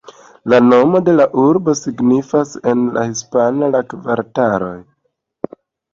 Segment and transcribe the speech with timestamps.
[0.53, 4.75] La nomo de la urbo signifas en la hispana "La kvartaloj".